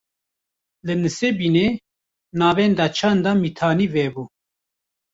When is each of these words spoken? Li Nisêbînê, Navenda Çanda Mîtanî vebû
Li 0.85 0.93
Nisêbînê, 1.01 1.67
Navenda 2.39 2.87
Çanda 2.97 3.31
Mîtanî 3.41 3.87
vebû 3.95 4.23